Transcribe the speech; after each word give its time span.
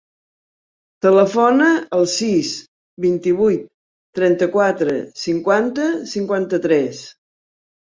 Telefona 1.05 1.67
al 1.97 2.07
sis, 2.13 2.55
vint-i-vuit, 3.05 3.69
trenta-quatre, 4.21 4.99
cinquanta, 5.27 5.89
cinquanta-tres. 6.17 7.07